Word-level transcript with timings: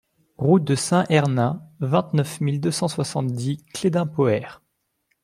Route 0.39 0.63
de 0.63 0.73
Saint-Hernin, 0.73 1.61
vingt-neuf 1.79 2.41
mille 2.41 2.59
deux 2.59 2.71
cent 2.71 2.87
soixante-dix 2.87 3.63
Cléden-Poher 3.71 4.59